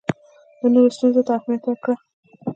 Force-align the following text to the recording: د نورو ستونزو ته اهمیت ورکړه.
د 0.59 0.61
نورو 0.73 0.95
ستونزو 0.95 1.21
ته 1.27 1.31
اهمیت 1.37 1.63
ورکړه. 1.65 1.95